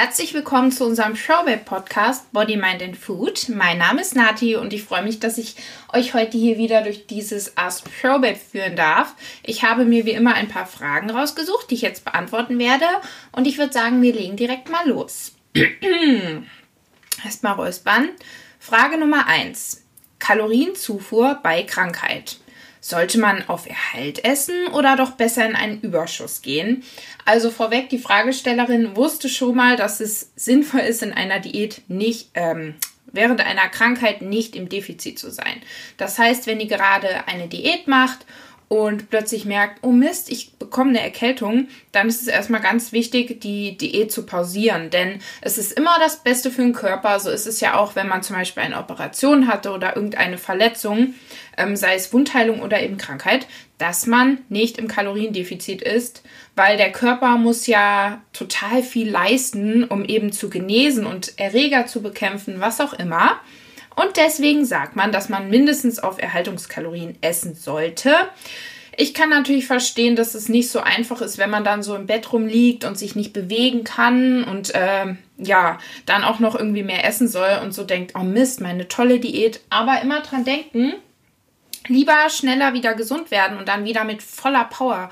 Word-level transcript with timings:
Herzlich 0.00 0.32
willkommen 0.32 0.70
zu 0.70 0.84
unserem 0.84 1.16
Showweb 1.16 1.64
Podcast 1.64 2.30
Body, 2.30 2.56
Mind 2.56 2.84
and 2.84 2.96
Food. 2.96 3.48
Mein 3.48 3.78
Name 3.78 4.00
ist 4.00 4.14
Nati 4.14 4.54
und 4.54 4.72
ich 4.72 4.84
freue 4.84 5.02
mich, 5.02 5.18
dass 5.18 5.38
ich 5.38 5.56
euch 5.92 6.14
heute 6.14 6.38
hier 6.38 6.56
wieder 6.56 6.82
durch 6.82 7.08
dieses 7.08 7.56
Ask 7.56 7.90
Showweb 8.00 8.36
führen 8.36 8.76
darf. 8.76 9.16
Ich 9.42 9.64
habe 9.64 9.84
mir 9.84 10.04
wie 10.04 10.12
immer 10.12 10.34
ein 10.34 10.46
paar 10.46 10.66
Fragen 10.66 11.10
rausgesucht, 11.10 11.68
die 11.68 11.74
ich 11.74 11.82
jetzt 11.82 12.04
beantworten 12.04 12.60
werde 12.60 12.84
und 13.32 13.48
ich 13.48 13.58
würde 13.58 13.72
sagen, 13.72 14.00
wir 14.00 14.14
legen 14.14 14.36
direkt 14.36 14.70
mal 14.70 14.88
los. 14.88 15.32
Erstmal 17.24 17.54
räuspern. 17.54 18.10
Frage 18.60 18.98
Nummer 18.98 19.26
1. 19.26 19.84
Kalorienzufuhr 20.20 21.40
bei 21.42 21.64
Krankheit. 21.64 22.38
Sollte 22.80 23.18
man 23.18 23.48
auf 23.48 23.68
Erhalt 23.68 24.24
essen 24.24 24.68
oder 24.68 24.96
doch 24.96 25.12
besser 25.12 25.46
in 25.46 25.56
einen 25.56 25.80
Überschuss 25.80 26.42
gehen? 26.42 26.84
Also 27.24 27.50
vorweg, 27.50 27.88
die 27.88 27.98
Fragestellerin 27.98 28.96
wusste 28.96 29.28
schon 29.28 29.56
mal, 29.56 29.76
dass 29.76 30.00
es 30.00 30.30
sinnvoll 30.36 30.80
ist, 30.80 31.02
in 31.02 31.12
einer 31.12 31.40
Diät 31.40 31.82
nicht, 31.88 32.30
ähm, 32.34 32.74
während 33.12 33.40
einer 33.40 33.68
Krankheit 33.68 34.22
nicht 34.22 34.54
im 34.54 34.68
Defizit 34.68 35.18
zu 35.18 35.30
sein. 35.30 35.62
Das 35.96 36.18
heißt, 36.18 36.46
wenn 36.46 36.60
ihr 36.60 36.68
gerade 36.68 37.26
eine 37.26 37.48
Diät 37.48 37.88
macht 37.88 38.26
und 38.68 39.08
plötzlich 39.08 39.46
merkt, 39.46 39.78
oh 39.82 39.92
Mist, 39.92 40.30
ich 40.30 40.58
bekomme 40.58 40.90
eine 40.90 41.00
Erkältung, 41.00 41.68
dann 41.90 42.08
ist 42.08 42.20
es 42.20 42.28
erstmal 42.28 42.60
ganz 42.60 42.92
wichtig, 42.92 43.40
die 43.40 43.78
Diät 43.78 44.12
zu 44.12 44.26
pausieren. 44.26 44.90
Denn 44.90 45.20
es 45.40 45.56
ist 45.56 45.72
immer 45.72 45.96
das 46.00 46.22
Beste 46.22 46.50
für 46.50 46.60
den 46.60 46.74
Körper. 46.74 47.18
So 47.18 47.30
ist 47.30 47.46
es 47.46 47.60
ja 47.60 47.78
auch, 47.78 47.96
wenn 47.96 48.08
man 48.08 48.22
zum 48.22 48.36
Beispiel 48.36 48.62
eine 48.62 48.78
Operation 48.78 49.48
hatte 49.48 49.70
oder 49.72 49.96
irgendeine 49.96 50.36
Verletzung, 50.36 51.14
ähm, 51.56 51.76
sei 51.76 51.94
es 51.94 52.12
Wundheilung 52.12 52.60
oder 52.60 52.82
eben 52.82 52.98
Krankheit, 52.98 53.46
dass 53.78 54.06
man 54.06 54.38
nicht 54.50 54.76
im 54.76 54.86
Kaloriendefizit 54.86 55.80
ist, 55.80 56.22
weil 56.54 56.76
der 56.76 56.92
Körper 56.92 57.38
muss 57.38 57.66
ja 57.66 58.20
total 58.34 58.82
viel 58.82 59.08
leisten, 59.08 59.84
um 59.84 60.04
eben 60.04 60.30
zu 60.30 60.50
genesen 60.50 61.06
und 61.06 61.38
Erreger 61.38 61.86
zu 61.86 62.02
bekämpfen, 62.02 62.60
was 62.60 62.80
auch 62.82 62.92
immer. 62.92 63.40
Und 64.00 64.16
deswegen 64.16 64.64
sagt 64.64 64.94
man, 64.94 65.10
dass 65.10 65.28
man 65.28 65.50
mindestens 65.50 65.98
auf 65.98 66.22
Erhaltungskalorien 66.22 67.16
essen 67.20 67.56
sollte. 67.56 68.14
Ich 68.96 69.12
kann 69.12 69.28
natürlich 69.28 69.66
verstehen, 69.66 70.14
dass 70.14 70.34
es 70.34 70.48
nicht 70.48 70.70
so 70.70 70.80
einfach 70.80 71.20
ist, 71.20 71.36
wenn 71.36 71.50
man 71.50 71.64
dann 71.64 71.82
so 71.82 71.96
im 71.96 72.06
Bett 72.06 72.32
rumliegt 72.32 72.84
und 72.84 72.96
sich 72.96 73.16
nicht 73.16 73.32
bewegen 73.32 73.82
kann 73.82 74.44
und 74.44 74.74
äh, 74.74 75.14
ja, 75.36 75.78
dann 76.06 76.22
auch 76.22 76.38
noch 76.38 76.54
irgendwie 76.54 76.84
mehr 76.84 77.04
essen 77.04 77.26
soll 77.26 77.60
und 77.62 77.72
so 77.72 77.82
denkt, 77.82 78.12
oh 78.16 78.22
Mist, 78.22 78.60
meine 78.60 78.86
tolle 78.86 79.18
Diät. 79.18 79.60
Aber 79.68 80.00
immer 80.00 80.20
dran 80.20 80.44
denken, 80.44 80.94
lieber 81.88 82.30
schneller 82.30 82.74
wieder 82.74 82.94
gesund 82.94 83.32
werden 83.32 83.58
und 83.58 83.68
dann 83.68 83.84
wieder 83.84 84.04
mit 84.04 84.22
voller 84.22 84.64
Power 84.64 85.10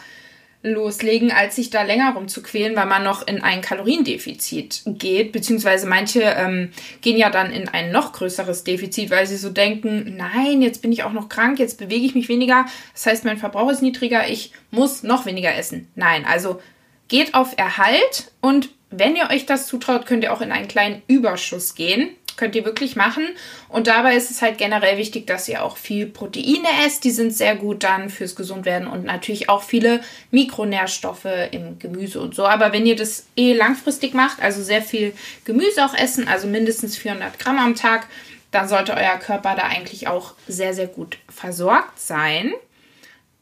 loslegen, 0.73 1.31
als 1.31 1.57
sich 1.57 1.71
da 1.71 1.83
länger 1.83 2.15
rumzuquälen, 2.15 2.77
weil 2.77 2.87
man 2.87 3.05
noch 3.05 3.27
in 3.27 3.43
ein 3.43 3.61
Kaloriendefizit 3.61 4.83
geht. 4.87 5.33
Beziehungsweise 5.33 5.87
manche 5.87 6.23
ähm, 6.23 6.71
gehen 7.01 7.17
ja 7.17 7.31
dann 7.31 7.51
in 7.51 7.69
ein 7.69 7.93
noch 7.93 8.13
größeres 8.13 8.65
Defizit, 8.65 9.11
weil 9.11 9.27
sie 9.27 9.37
so 9.37 9.51
denken, 9.51 10.17
nein, 10.17 10.63
jetzt 10.63 10.83
bin 10.83 10.93
ich 10.93 11.03
auch 11.03 11.13
noch 11.13 11.29
krank, 11.29 11.59
jetzt 11.59 11.79
bewege 11.79 12.07
ich 12.07 12.15
mich 12.15 12.29
weniger. 12.29 12.67
Das 12.93 13.07
heißt, 13.07 13.25
mein 13.25 13.39
Verbrauch 13.39 13.71
ist 13.71 13.83
niedriger, 13.83 14.29
ich 14.29 14.53
muss 14.71 15.03
noch 15.03 15.27
weniger 15.27 15.55
essen. 15.55 15.89
Nein, 15.95 16.25
also 16.25 16.61
geht 17.09 17.35
auf 17.35 17.55
Erhalt 17.57 18.33
und 18.41 18.71
wenn 18.91 19.17
ihr 19.17 19.31
euch 19.31 19.47
das 19.47 19.67
zutraut, 19.67 20.07
könnt 20.07 20.23
ihr 20.23 20.33
auch 20.33 20.41
in 20.41 20.53
einen 20.53 20.69
kleinen 20.69 21.03
Überschuss 21.09 21.75
gehen. 21.75 22.11
Könnt 22.37 22.55
ihr 22.55 22.65
wirklich 22.65 22.97
machen. 22.97 23.25
Und 23.69 23.87
dabei 23.87 24.15
ist 24.17 24.31
es 24.31 24.43
halt 24.43 24.59
generell 24.59 24.99
wichtig, 24.99 25.27
dass 25.27 25.49
ihr 25.49 25.65
auch 25.65 25.77
viel 25.77 26.07
Proteine 26.07 26.69
esst. 26.87 27.05
Die 27.05 27.11
sind 27.11 27.33
sehr 27.33 27.57
gut 27.57 27.83
dann 27.85 28.11
fürs 28.11 28.37
Gesundwerden 28.37 28.89
und 28.89 29.05
natürlich 29.05 29.49
auch 29.49 29.63
viele 29.63 30.01
Mikronährstoffe 30.31 31.27
im 31.51 31.79
Gemüse 31.79 32.21
und 32.21 32.35
so. 32.35 32.47
Aber 32.47 32.73
wenn 32.73 32.87
ihr 32.87 32.97
das 32.97 33.27
eh 33.37 33.53
langfristig 33.55 34.15
macht, 34.15 34.43
also 34.43 34.63
sehr 34.63 34.83
viel 34.83 35.13
Gemüse 35.45 35.85
auch 35.85 35.95
essen, 35.95 36.29
also 36.29 36.47
mindestens 36.47 36.97
400 36.97 37.39
Gramm 37.39 37.59
am 37.59 37.75
Tag, 37.75 38.07
dann 38.51 38.69
sollte 38.69 38.95
euer 38.95 39.19
Körper 39.19 39.55
da 39.55 39.65
eigentlich 39.65 40.09
auch 40.09 40.35
sehr, 40.47 40.73
sehr 40.75 40.87
gut 40.87 41.19
versorgt 41.29 42.01
sein. 42.01 42.53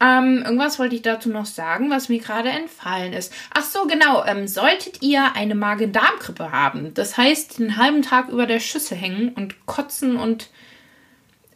Ähm, 0.00 0.42
irgendwas 0.44 0.78
wollte 0.78 0.96
ich 0.96 1.02
dazu 1.02 1.28
noch 1.30 1.46
sagen, 1.46 1.88
was 1.88 2.08
mir 2.08 2.18
gerade 2.18 2.48
entfallen 2.48 3.12
ist. 3.12 3.32
Ach 3.52 3.62
so, 3.62 3.86
genau. 3.86 4.24
Ähm, 4.24 4.48
solltet 4.48 5.02
ihr 5.02 5.34
eine 5.34 5.54
Magen-Darm-Grippe 5.54 6.50
haben, 6.52 6.92
das 6.94 7.16
heißt, 7.16 7.58
den 7.58 7.76
halben 7.76 8.02
Tag 8.02 8.28
über 8.28 8.46
der 8.46 8.60
Schüssel 8.60 8.98
hängen 8.98 9.30
und 9.30 9.66
kotzen 9.66 10.16
und 10.16 10.50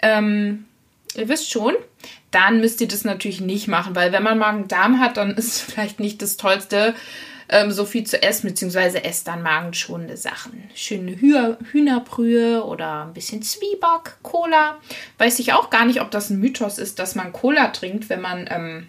ähm, 0.02 0.66
ihr 1.16 1.28
wisst 1.28 1.50
schon, 1.50 1.74
dann 2.30 2.60
müsst 2.60 2.80
ihr 2.80 2.88
das 2.88 3.04
natürlich 3.04 3.40
nicht 3.40 3.68
machen, 3.68 3.96
weil 3.96 4.12
wenn 4.12 4.22
man 4.22 4.38
Magen-Darm 4.38 5.00
hat, 5.00 5.16
dann 5.16 5.32
ist 5.32 5.48
es 5.48 5.60
vielleicht 5.72 6.00
nicht 6.00 6.22
das 6.22 6.36
Tollste, 6.36 6.94
ähm, 7.48 7.70
so 7.70 7.84
viel 7.84 8.04
zu 8.04 8.22
essen, 8.22 8.48
beziehungsweise 8.48 9.04
esst 9.04 9.26
dann 9.28 9.42
magenschonende 9.42 10.16
Sachen. 10.16 10.68
Schöne 10.74 11.12
Hüh 11.20 11.34
Hühnerbrühe 11.72 12.64
oder 12.64 13.04
ein 13.04 13.14
bisschen 13.14 13.42
Zwieback, 13.42 14.16
Cola. 14.22 14.76
Weiß 15.18 15.38
ich 15.38 15.52
auch 15.52 15.70
gar 15.70 15.84
nicht, 15.84 16.00
ob 16.00 16.10
das 16.10 16.30
ein 16.30 16.40
Mythos 16.40 16.78
ist, 16.78 16.98
dass 16.98 17.14
man 17.14 17.32
Cola 17.32 17.68
trinkt, 17.68 18.08
wenn 18.08 18.20
man 18.20 18.48
ähm, 18.50 18.86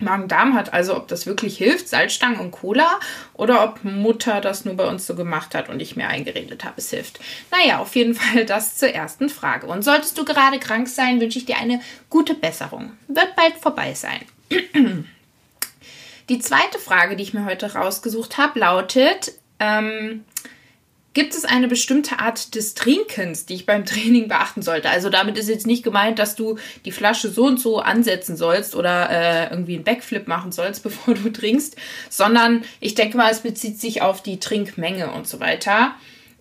Magen-Darm 0.00 0.54
hat. 0.54 0.72
Also 0.72 0.96
ob 0.96 1.08
das 1.08 1.26
wirklich 1.26 1.58
hilft, 1.58 1.88
Salzstangen 1.88 2.38
und 2.38 2.50
Cola, 2.50 3.00
oder 3.34 3.64
ob 3.64 3.84
Mutter 3.84 4.40
das 4.40 4.64
nur 4.64 4.74
bei 4.74 4.86
uns 4.86 5.06
so 5.06 5.14
gemacht 5.14 5.54
hat 5.54 5.68
und 5.68 5.80
ich 5.80 5.96
mir 5.96 6.08
eingeredet 6.08 6.64
habe, 6.64 6.74
es 6.78 6.90
hilft. 6.90 7.20
Naja, 7.50 7.78
auf 7.78 7.94
jeden 7.96 8.14
Fall 8.16 8.44
das 8.44 8.76
zur 8.76 8.90
ersten 8.90 9.28
Frage. 9.28 9.66
Und 9.66 9.82
solltest 9.82 10.16
du 10.18 10.24
gerade 10.24 10.58
krank 10.58 10.88
sein, 10.88 11.20
wünsche 11.20 11.38
ich 11.38 11.46
dir 11.46 11.58
eine 11.58 11.80
gute 12.10 12.34
Besserung. 12.34 12.92
Wird 13.08 13.34
bald 13.36 13.56
vorbei 13.56 13.94
sein. 13.94 14.20
Die 16.28 16.38
zweite 16.38 16.78
Frage, 16.78 17.16
die 17.16 17.22
ich 17.22 17.34
mir 17.34 17.44
heute 17.44 17.74
rausgesucht 17.74 18.36
habe, 18.36 18.58
lautet, 18.58 19.32
ähm, 19.58 20.24
gibt 21.14 21.34
es 21.34 21.44
eine 21.44 21.68
bestimmte 21.68 22.18
Art 22.18 22.54
des 22.54 22.74
Trinkens, 22.74 23.46
die 23.46 23.54
ich 23.54 23.66
beim 23.66 23.84
Training 23.86 24.28
beachten 24.28 24.62
sollte? 24.62 24.90
Also 24.90 25.08
damit 25.08 25.38
ist 25.38 25.48
jetzt 25.48 25.66
nicht 25.66 25.82
gemeint, 25.82 26.18
dass 26.18 26.36
du 26.36 26.58
die 26.84 26.92
Flasche 26.92 27.30
so 27.30 27.46
und 27.46 27.58
so 27.58 27.80
ansetzen 27.80 28.36
sollst 28.36 28.76
oder 28.76 29.10
äh, 29.10 29.50
irgendwie 29.50 29.76
einen 29.76 29.84
Backflip 29.84 30.28
machen 30.28 30.52
sollst, 30.52 30.82
bevor 30.84 31.14
du 31.14 31.30
trinkst, 31.30 31.76
sondern 32.10 32.62
ich 32.80 32.94
denke 32.94 33.16
mal, 33.16 33.32
es 33.32 33.40
bezieht 33.40 33.80
sich 33.80 34.02
auf 34.02 34.22
die 34.22 34.38
Trinkmenge 34.38 35.10
und 35.10 35.26
so 35.26 35.40
weiter. 35.40 35.94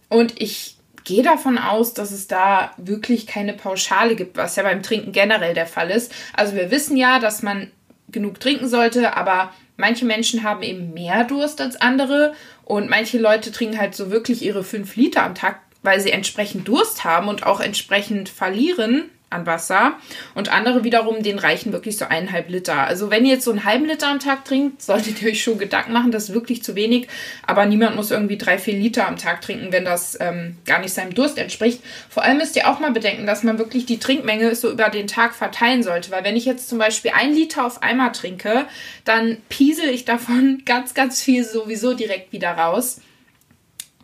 Und 0.09 0.42
ich 0.42 0.75
gehe 1.06 1.24
davon 1.24 1.58
aus, 1.58 1.94
dass 1.94 2.12
es 2.12 2.28
da 2.28 2.74
wirklich 2.75 3.25
keine 3.25 3.54
Pauschale 3.54 4.18
gibt, 4.18 4.36
was 4.36 4.58
ja 4.58 4.64
beim 4.64 4.84
Trinken 4.84 5.14
generell 5.14 5.54
der 5.54 5.66
Fall 5.66 5.90
ist. 5.90 6.12
Also 6.34 6.56
wir 6.56 6.69
wissen 6.69 6.98
ja, 6.98 7.19
dass 7.19 7.42
man 7.42 7.72
genug 8.09 8.42
trinken 8.42 8.68
sollte, 8.68 9.16
aber 9.16 9.54
manche 9.77 10.05
Menschen 10.05 10.43
haben 10.43 10.63
eben 10.63 10.93
mehr 10.93 11.23
Durst 11.23 11.61
als 11.61 11.79
andere 11.79 12.33
und 12.65 12.89
manche 12.89 13.17
Leute 13.17 13.51
trinken 13.51 13.79
halt 13.79 13.95
so 13.95 14.11
wirklich 14.11 14.43
ihre 14.43 14.63
fünf 14.63 14.95
Liter 14.95 15.23
am 15.23 15.35
Tag, 15.35 15.61
weil 15.83 16.01
sie 16.01 16.11
entsprechend 16.11 16.67
Durst 16.67 17.05
haben 17.05 17.29
und 17.29 17.45
auch 17.45 17.61
entsprechend 17.61 18.27
verlieren 18.27 19.09
an 19.29 19.45
Wasser 19.45 19.97
und 20.35 20.51
andere 20.51 20.85
wiederum, 20.85 21.21
den 21.21 21.38
reichen 21.38 21.73
wirklich 21.73 21.97
so 21.97 22.05
eineinhalb 22.05 22.49
Liter. 22.49 22.88
Also 22.88 23.11
wenn 23.11 23.25
ihr 23.25 23.33
jetzt 23.33 23.43
so 23.43 23.51
einen 23.51 23.65
halben 23.65 23.85
Liter 23.85 24.07
am 24.07 24.19
Tag 24.19 24.45
trinkt, 24.45 24.81
solltet 24.88 25.21
ihr 25.21 25.29
euch 25.29 25.43
schon 25.43 25.57
Gedanken 25.57 25.91
machen, 25.91 26.11
das 26.11 26.29
ist 26.29 26.33
wirklich 26.33 26.63
zu 26.63 26.75
wenig. 26.75 27.07
Aber 27.45 27.65
niemand 27.65 27.95
muss 27.95 28.11
irgendwie 28.11 28.38
drei, 28.38 28.57
vier 28.57 28.75
Liter 28.75 29.07
am 29.07 29.17
Tag 29.17 29.41
trinken, 29.41 29.71
wenn 29.71 29.83
das 29.83 30.17
ähm, 30.21 30.57
gar 30.65 30.79
nicht 30.79 30.93
seinem 30.93 31.13
Durst 31.13 31.38
entspricht. 31.38 31.81
Vor 32.09 32.23
allem 32.23 32.38
müsst 32.38 32.55
ihr 32.55 32.69
auch 32.69 32.79
mal 32.79 32.91
bedenken, 32.91 33.25
dass 33.25 33.43
man 33.43 33.57
wirklich 33.57 33.85
die 33.85 33.99
Trinkmenge 33.99 34.55
so 34.55 34.71
über 34.71 34.89
den 34.89 35.07
Tag 35.07 35.35
verteilen 35.35 35.83
sollte. 35.83 36.11
Weil 36.11 36.23
wenn 36.23 36.38
ich 36.38 36.45
jetzt 36.45 36.69
zum 36.69 36.77
Beispiel 36.77 37.11
ein 37.13 37.33
Liter 37.33 37.65
auf 37.65 37.83
einmal 37.83 38.13
trinke, 38.13 38.65
dann 39.03 39.38
piesel 39.49 39.89
ich 39.89 40.05
davon 40.05 40.61
ganz, 40.65 40.94
ganz 40.94 41.21
viel 41.21 41.44
sowieso 41.44 41.94
direkt 41.94 42.31
wieder 42.31 42.51
raus 42.51 43.01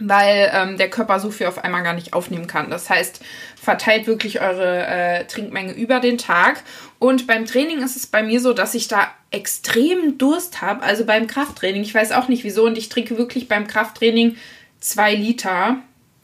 weil 0.07 0.51
ähm, 0.53 0.77
der 0.77 0.89
Körper 0.89 1.19
so 1.19 1.31
viel 1.31 1.47
auf 1.47 1.63
einmal 1.63 1.83
gar 1.83 1.93
nicht 1.93 2.13
aufnehmen 2.13 2.47
kann. 2.47 2.69
Das 2.69 2.89
heißt, 2.89 3.21
verteilt 3.61 4.07
wirklich 4.07 4.41
eure 4.41 4.85
äh, 4.85 5.25
Trinkmenge 5.25 5.73
über 5.73 5.99
den 5.99 6.17
Tag. 6.17 6.63
Und 6.99 7.27
beim 7.27 7.45
Training 7.45 7.81
ist 7.81 7.95
es 7.95 8.07
bei 8.07 8.23
mir 8.23 8.39
so, 8.39 8.53
dass 8.53 8.73
ich 8.75 8.87
da 8.87 9.07
extrem 9.31 10.17
Durst 10.17 10.61
habe. 10.61 10.83
Also 10.83 11.05
beim 11.05 11.27
Krafttraining. 11.27 11.81
Ich 11.81 11.93
weiß 11.93 12.11
auch 12.11 12.27
nicht 12.27 12.43
wieso. 12.43 12.65
Und 12.65 12.77
ich 12.77 12.89
trinke 12.89 13.17
wirklich 13.17 13.47
beim 13.47 13.67
Krafttraining 13.67 14.37
zwei 14.79 15.15
Liter. 15.15 15.77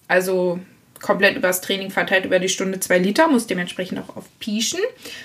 Also 0.07 0.59
komplett 1.01 1.35
übers 1.35 1.61
Training 1.61 1.91
verteilt 1.91 2.25
über 2.25 2.39
die 2.39 2.49
Stunde 2.49 2.79
zwei 2.79 2.97
Liter, 2.99 3.27
muss 3.27 3.47
dementsprechend 3.47 3.99
auch 3.99 4.17
aufpieschen. 4.17 4.79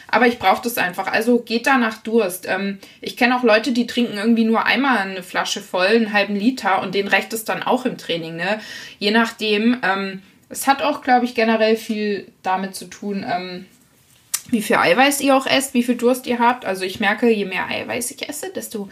Aber 0.09 0.27
ich 0.27 0.39
brauche 0.39 0.63
das 0.63 0.79
einfach. 0.79 1.07
Also 1.07 1.39
geht 1.39 1.67
da 1.67 1.79
nach 1.79 1.99
Durst. 1.99 2.47
Ähm, 2.49 2.79
ich 3.01 3.17
kenne 3.17 3.37
auch 3.37 3.43
Leute, 3.43 3.73
die 3.73 3.87
trinken 3.87 4.17
irgendwie 4.17 4.45
nur 4.45 4.65
einmal 4.65 4.99
eine 4.99 5.23
Flasche 5.23 5.61
voll, 5.61 5.87
einen 5.87 6.13
halben 6.13 6.37
Liter 6.37 6.83
und 6.83 6.95
denen 6.95 7.09
reicht 7.09 7.33
es 7.33 7.45
dann 7.45 7.63
auch 7.63 7.85
im 7.85 7.99
Training. 7.99 8.37
Ne? 8.37 8.61
Je 8.99 9.11
nachdem. 9.11 9.79
Ähm, 9.83 10.23
es 10.55 10.67
hat 10.67 10.83
auch, 10.83 11.03
glaube 11.03 11.25
ich, 11.25 11.35
generell 11.35 11.77
viel 11.77 12.27
damit 12.43 12.75
zu 12.75 12.87
tun, 12.87 13.25
ähm, 13.29 13.67
wie 14.51 14.63
viel 14.63 14.77
Eiweiß 14.77 15.21
ihr 15.21 15.37
auch 15.37 15.47
esst, 15.47 15.75
wie 15.75 15.83
viel 15.83 15.97
Durst 15.97 16.27
ihr 16.27 16.39
habt. 16.39 16.65
Also 16.65 16.85
ich 16.85 17.01
merke, 17.01 17.31
je 17.31 17.45
mehr 17.45 17.67
Eiweiß 17.69 18.11
ich 18.11 18.29
esse, 18.29 18.51
desto 18.51 18.89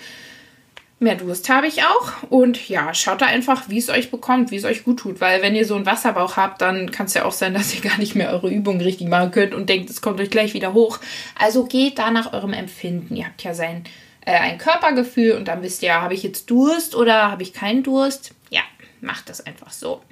Mehr 1.02 1.16
Durst 1.16 1.48
habe 1.48 1.66
ich 1.66 1.82
auch. 1.82 2.22
Und 2.30 2.68
ja, 2.68 2.94
schaut 2.94 3.20
da 3.20 3.26
einfach, 3.26 3.68
wie 3.68 3.78
es 3.78 3.90
euch 3.90 4.10
bekommt, 4.10 4.52
wie 4.52 4.56
es 4.56 4.64
euch 4.64 4.84
gut 4.84 5.00
tut. 5.00 5.20
Weil 5.20 5.42
wenn 5.42 5.56
ihr 5.56 5.66
so 5.66 5.74
einen 5.74 5.84
Wasserbauch 5.84 6.36
habt, 6.36 6.62
dann 6.62 6.92
kann 6.92 7.06
es 7.06 7.14
ja 7.14 7.24
auch 7.24 7.32
sein, 7.32 7.54
dass 7.54 7.74
ihr 7.74 7.80
gar 7.80 7.98
nicht 7.98 8.14
mehr 8.14 8.30
eure 8.30 8.50
Übungen 8.50 8.80
richtig 8.80 9.08
machen 9.08 9.32
könnt 9.32 9.52
und 9.52 9.68
denkt, 9.68 9.90
es 9.90 10.00
kommt 10.00 10.20
euch 10.20 10.30
gleich 10.30 10.54
wieder 10.54 10.72
hoch. 10.72 11.00
Also 11.38 11.64
geht 11.64 11.98
da 11.98 12.10
nach 12.10 12.32
eurem 12.32 12.52
Empfinden. 12.52 13.16
Ihr 13.16 13.26
habt 13.26 13.42
ja 13.42 13.52
sein 13.52 13.84
äh, 14.24 14.32
ein 14.32 14.58
Körpergefühl 14.58 15.32
und 15.32 15.48
dann 15.48 15.62
wisst 15.62 15.82
ihr, 15.82 16.00
habe 16.00 16.14
ich 16.14 16.22
jetzt 16.22 16.48
Durst 16.50 16.94
oder 16.94 17.30
habe 17.30 17.42
ich 17.42 17.52
keinen 17.52 17.82
Durst? 17.82 18.32
Ja, 18.50 18.62
macht 19.00 19.28
das 19.28 19.44
einfach 19.44 19.72
so. 19.72 20.02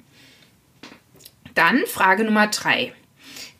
Dann 1.55 1.85
Frage 1.85 2.25
Nummer 2.25 2.47
drei. 2.47 2.93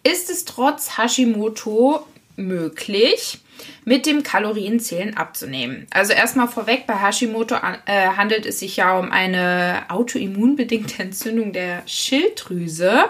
Ist 0.04 0.30
es 0.30 0.46
trotz 0.46 0.98
Hashimoto 0.98 2.06
möglich, 2.42 3.40
mit 3.86 4.06
dem 4.06 4.24
Kalorienzählen 4.24 5.18
abzunehmen. 5.18 5.88
Also 5.92 6.14
erstmal 6.14 6.48
vorweg, 6.48 6.86
bei 6.88 6.96
Hashimoto 6.96 7.56
äh, 7.56 8.08
handelt 8.18 8.46
es 8.46 8.60
sich 8.60 8.78
ja 8.78 8.98
um 8.98 9.12
eine 9.12 9.84
autoimmunbedingte 9.90 11.04
Entzündung 11.04 11.54
der 11.54 11.84
Schilddrüse. 11.86 13.06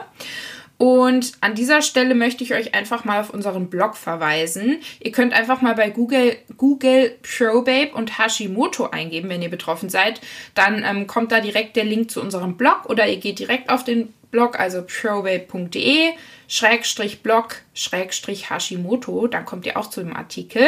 Und 0.81 1.33
an 1.41 1.53
dieser 1.53 1.83
Stelle 1.83 2.15
möchte 2.15 2.43
ich 2.43 2.55
euch 2.55 2.73
einfach 2.73 3.05
mal 3.05 3.21
auf 3.21 3.29
unseren 3.29 3.69
Blog 3.69 3.95
verweisen. 3.95 4.79
Ihr 4.99 5.11
könnt 5.11 5.31
einfach 5.31 5.61
mal 5.61 5.75
bei 5.75 5.91
Google, 5.91 6.37
Google 6.57 7.19
ProBabe 7.21 7.91
und 7.93 8.17
Hashimoto 8.17 8.87
eingeben, 8.87 9.29
wenn 9.29 9.43
ihr 9.43 9.51
betroffen 9.51 9.89
seid. 9.89 10.21
Dann 10.55 10.83
ähm, 10.83 11.05
kommt 11.05 11.31
da 11.31 11.39
direkt 11.39 11.75
der 11.75 11.83
Link 11.83 12.09
zu 12.09 12.19
unserem 12.19 12.57
Blog 12.57 12.87
oder 12.87 13.07
ihr 13.07 13.17
geht 13.17 13.37
direkt 13.37 13.69
auf 13.69 13.83
den 13.83 14.11
Blog, 14.31 14.59
also 14.59 14.81
probabe.de, 14.81 16.13
Schrägstrich 16.47 17.21
Blog, 17.21 17.57
Schrägstrich 17.75 18.49
Hashimoto. 18.49 19.27
Dann 19.27 19.45
kommt 19.45 19.67
ihr 19.67 19.77
auch 19.77 19.87
zu 19.87 20.01
dem 20.01 20.15
Artikel. 20.15 20.63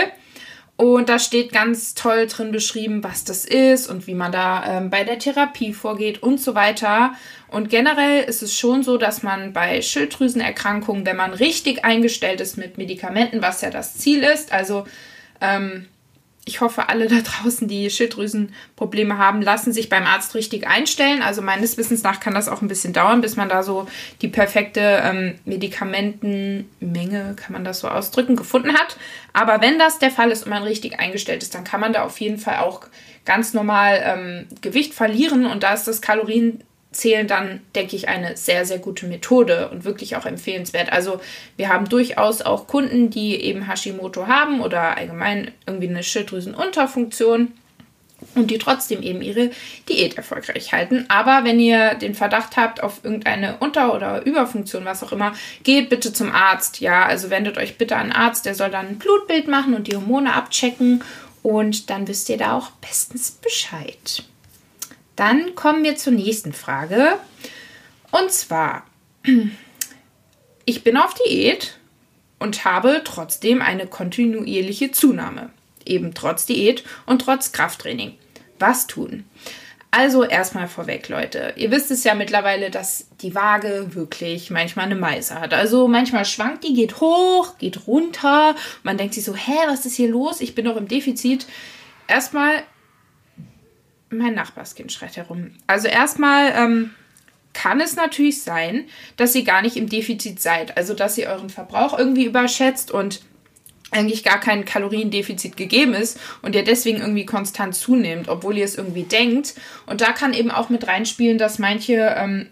Und 0.76 1.08
da 1.08 1.20
steht 1.20 1.52
ganz 1.52 1.94
toll 1.94 2.26
drin 2.28 2.52
beschrieben, 2.52 3.04
was 3.04 3.24
das 3.24 3.46
ist 3.46 3.88
und 3.88 4.08
wie 4.08 4.16
man 4.16 4.32
da 4.32 4.64
ähm, 4.66 4.90
bei 4.90 5.04
der 5.04 5.20
Therapie 5.20 5.72
vorgeht 5.72 6.24
und 6.24 6.42
so 6.42 6.56
weiter. 6.56 7.14
Und 7.48 7.70
generell 7.70 8.24
ist 8.24 8.42
es 8.42 8.58
schon 8.58 8.82
so, 8.82 8.98
dass 8.98 9.22
man 9.22 9.54
bei 9.54 9.82
Schilddrüsenerkrankungen, 9.82 11.06
wenn 11.06 11.16
man 11.16 11.34
richtig 11.34 11.86
eingestellt 11.86 12.42
ist 12.42 12.58
mit 12.58 12.80
Medikamenten, 12.80 13.44
was 13.44 13.62
ja 13.62 13.70
das 13.70 13.98
Ziel 13.98 14.24
ist, 14.24 14.52
also 14.52 14.86
ähm, 15.42 15.88
ich 16.46 16.62
hoffe, 16.62 16.90
alle 16.90 17.08
da 17.08 17.16
draußen, 17.24 17.68
die 17.68 17.90
Schilddrüsenprobleme 17.90 19.18
haben, 19.18 19.42
lassen 19.42 19.74
sich 19.74 19.90
beim 19.90 20.06
Arzt 20.06 20.36
richtig 20.36 20.68
einstellen. 20.68 21.22
Also 21.22 21.42
meines 21.42 21.78
Wissens 21.78 22.04
nach 22.04 22.20
kann 22.20 22.34
das 22.34 22.50
auch 22.50 22.62
ein 22.62 22.68
bisschen 22.68 22.94
dauern, 22.94 23.22
bis 23.22 23.36
man 23.36 23.50
da 23.50 23.64
so 23.64 23.88
die 24.22 24.28
perfekte 24.28 24.82
ähm, 24.82 25.36
Medikamentenmenge, 25.46 27.36
kann 27.36 27.54
man 27.54 27.64
das 27.64 27.80
so 27.80 27.88
ausdrücken, 27.88 28.36
gefunden 28.36 28.74
hat. 28.74 28.98
Aber 29.32 29.62
wenn 29.62 29.80
das 29.80 30.00
der 30.00 30.12
Fall 30.12 30.32
ist 30.32 30.44
und 30.44 30.50
man 30.50 30.64
richtig 30.64 31.00
eingestellt 31.00 31.44
ist, 31.44 31.56
dann 31.56 31.64
kann 31.64 31.80
man 31.80 31.94
da 31.94 32.04
auf 32.04 32.20
jeden 32.20 32.38
Fall 32.38 32.58
auch 32.58 32.82
ganz 33.26 33.54
normal 33.54 34.02
ähm, 34.04 34.48
Gewicht 34.62 34.94
verlieren. 34.94 35.46
Und 35.46 35.64
da 35.64 35.74
ist 35.74 35.88
das 35.88 36.02
Kalorien 36.02 36.64
zählen 36.94 37.28
dann, 37.28 37.62
denke 37.76 37.96
ich, 37.96 38.08
eine 38.08 38.38
sehr, 38.38 38.66
sehr 38.66 38.80
gute 38.80 39.06
Methode 39.06 39.70
und 39.70 39.84
wirklich 39.84 40.16
auch 40.16 40.26
empfehlenswert. 40.26 40.92
Also 40.92 41.20
wir 41.58 41.70
haben 41.70 41.90
durchaus 41.90 42.42
auch 42.42 42.68
Kunden, 42.68 43.10
die 43.10 43.36
eben 43.42 43.68
Hashimoto 43.68 44.28
haben 44.28 44.62
oder 44.62 44.98
allgemein 44.98 45.52
irgendwie 45.66 45.90
eine 45.90 46.04
Schilddrüsenunterfunktion 46.04 47.52
und 48.36 48.52
die 48.52 48.58
trotzdem 48.58 49.02
eben 49.02 49.22
ihre 49.22 49.52
Diät 49.90 50.18
erfolgreich 50.18 50.72
halten. 50.72 51.06
Aber 51.10 51.44
wenn 51.44 51.60
ihr 51.60 51.96
den 51.96 52.16
Verdacht 52.16 52.58
habt 52.58 52.82
auf 52.82 53.04
irgendeine 53.04 53.58
Unter- 53.60 53.94
oder 53.94 54.26
Überfunktion, 54.26 54.86
was 54.86 55.04
auch 55.04 55.12
immer, 55.12 55.34
geht 55.64 55.90
bitte 55.90 56.14
zum 56.14 56.32
Arzt. 56.32 56.80
Ja, 56.80 57.06
also 57.06 57.30
wendet 57.30 57.58
euch 57.58 57.78
bitte 57.78 57.96
an 57.96 58.04
einen 58.04 58.12
Arzt, 58.14 58.46
der 58.46 58.56
soll 58.56 58.70
dann 58.70 58.88
ein 58.88 59.00
Blutbild 59.00 59.48
machen 59.48 59.74
und 59.74 59.88
die 59.88 59.96
Hormone 59.96 60.34
abchecken 60.34 61.04
und 61.42 61.90
dann 61.90 62.08
wisst 62.08 62.30
ihr 62.30 62.38
da 62.38 62.58
auch 62.58 62.72
bestens 62.72 63.32
Bescheid. 63.32 64.24
Dann 65.16 65.56
kommen 65.56 65.84
wir 65.84 65.96
zur 65.96 66.14
nächsten 66.14 66.54
Frage. 66.54 67.18
Und 68.12 68.32
zwar, 68.32 68.86
ich 70.66 70.84
bin 70.84 70.98
auf 70.98 71.14
Diät 71.14 71.78
und 72.40 72.66
habe 72.66 73.02
trotzdem 73.04 73.62
eine 73.62 73.88
kontinuierliche 73.88 74.92
Zunahme. 74.92 75.50
Eben 75.86 76.14
trotz 76.14 76.46
Diät 76.46 76.84
und 77.06 77.22
trotz 77.22 77.52
Krafttraining. 77.52 78.18
Was 78.60 78.88
tun? 78.88 79.26
Also 79.96 80.24
erstmal 80.24 80.68
vorweg, 80.68 81.08
Leute. 81.08 81.54
Ihr 81.56 81.70
wisst 81.70 81.92
es 81.92 82.04
ja 82.04 82.16
mittlerweile, 82.16 82.72
dass 82.72 83.06
die 83.22 83.36
Waage 83.36 83.94
wirklich 83.94 84.50
manchmal 84.50 84.86
eine 84.86 84.96
Meise 84.96 85.40
hat. 85.40 85.54
Also 85.54 85.88
manchmal 85.88 86.26
schwankt 86.26 86.64
die, 86.64 86.74
geht 86.74 87.00
hoch, 87.00 87.60
geht 87.60 87.86
runter. 87.86 88.56
Man 88.82 88.98
denkt 88.98 89.14
sich 89.14 89.24
so, 89.24 89.36
hä, 89.36 89.54
was 89.68 89.86
ist 89.86 89.96
hier 89.96 90.10
los? 90.10 90.42
Ich 90.42 90.56
bin 90.56 90.66
doch 90.66 90.78
im 90.78 90.88
Defizit. 90.88 91.46
Erstmal 92.08 92.64
mein 94.14 94.34
Nachbarskind 94.34 94.92
schreit 94.92 95.18
herum. 95.18 95.52
Also 95.68 95.88
erstmal 95.88 96.54
ähm, 96.56 96.92
kann 97.54 97.80
es 97.80 97.96
natürlich 97.96 98.42
sein, 98.42 98.86
dass 99.18 99.36
ihr 99.36 99.44
gar 99.44 99.62
nicht 99.62 99.78
im 99.78 99.90
Defizit 99.90 100.42
seid. 100.42 100.78
Also 100.78 100.94
dass 100.94 101.18
ihr 101.18 101.28
euren 101.28 101.50
Verbrauch 101.50 101.98
irgendwie 101.98 102.26
überschätzt 102.26 102.92
und 102.92 103.22
eigentlich 103.92 104.24
gar 104.24 104.40
kein 104.40 104.66
Kaloriendefizit 104.66 105.56
gegeben 105.56 105.94
ist 105.94 106.20
und 106.42 106.56
ihr 106.56 106.64
deswegen 106.64 107.00
irgendwie 107.00 107.26
konstant 107.26 107.76
zunehmt, 107.76 108.28
obwohl 108.28 108.58
ihr 108.58 108.66
es 108.66 108.76
irgendwie 108.76 109.04
denkt. 109.04 109.54
Und 109.86 110.02
da 110.02 110.12
kann 110.14 110.34
eben 110.34 110.52
auch 110.52 110.70
mit 110.70 110.88
reinspielen, 110.88 111.38
dass 111.38 111.60
manche 111.60 112.16
ähm, 112.18 112.50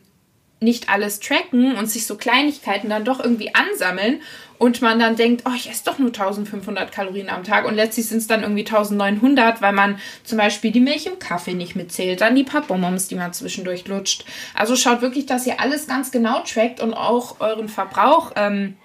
nicht 0.61 0.89
alles 0.89 1.19
tracken 1.19 1.75
und 1.75 1.89
sich 1.89 2.05
so 2.05 2.15
Kleinigkeiten 2.15 2.89
dann 2.89 3.03
doch 3.03 3.19
irgendwie 3.19 3.53
ansammeln 3.55 4.21
und 4.59 4.79
man 4.83 4.99
dann 4.99 5.15
denkt, 5.15 5.41
oh, 5.47 5.53
ich 5.55 5.67
esse 5.71 5.85
doch 5.85 5.97
nur 5.97 6.09
1500 6.09 6.91
Kalorien 6.91 7.29
am 7.29 7.43
Tag 7.43 7.65
und 7.65 7.73
letztlich 7.73 8.07
sind 8.07 8.19
es 8.19 8.27
dann 8.27 8.43
irgendwie 8.43 8.63
1900, 8.63 9.59
weil 9.63 9.73
man 9.73 9.99
zum 10.23 10.37
Beispiel 10.37 10.69
die 10.71 10.79
Milch 10.79 11.07
im 11.07 11.17
Kaffee 11.17 11.55
nicht 11.55 11.75
mitzählt, 11.75 12.21
dann 12.21 12.35
die 12.35 12.43
paar 12.43 12.61
Bonbons, 12.61 13.07
die 13.07 13.15
man 13.15 13.33
zwischendurch 13.33 13.87
lutscht. 13.87 14.23
Also 14.53 14.75
schaut 14.75 15.01
wirklich, 15.01 15.25
dass 15.25 15.47
ihr 15.47 15.59
alles 15.59 15.87
ganz 15.87 16.11
genau 16.11 16.43
trackt 16.43 16.79
und 16.79 16.93
auch 16.93 17.39
euren 17.39 17.69
Verbrauch 17.69 18.33
ähm, 18.35 18.75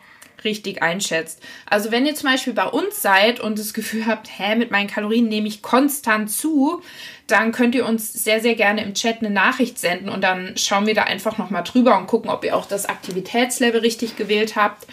richtig 0.44 0.82
einschätzt. 0.82 1.40
Also 1.68 1.90
wenn 1.90 2.06
ihr 2.06 2.14
zum 2.14 2.30
Beispiel 2.30 2.52
bei 2.52 2.66
uns 2.66 3.02
seid 3.02 3.40
und 3.40 3.58
das 3.58 3.74
Gefühl 3.74 4.06
habt, 4.06 4.28
hä, 4.38 4.56
mit 4.56 4.70
meinen 4.70 4.88
Kalorien 4.88 5.28
nehme 5.28 5.48
ich 5.48 5.62
konstant 5.62 6.30
zu, 6.30 6.82
dann 7.26 7.52
könnt 7.52 7.74
ihr 7.74 7.86
uns 7.86 8.12
sehr, 8.12 8.40
sehr 8.40 8.54
gerne 8.54 8.82
im 8.82 8.94
Chat 8.94 9.18
eine 9.20 9.30
Nachricht 9.30 9.78
senden 9.78 10.08
und 10.08 10.22
dann 10.22 10.56
schauen 10.56 10.86
wir 10.86 10.94
da 10.94 11.02
einfach 11.02 11.38
nochmal 11.38 11.64
drüber 11.64 11.98
und 11.98 12.06
gucken, 12.06 12.30
ob 12.30 12.44
ihr 12.44 12.56
auch 12.56 12.66
das 12.66 12.86
Aktivitätslevel 12.86 13.80
richtig 13.80 14.16
gewählt 14.16 14.56
habt. 14.56 14.86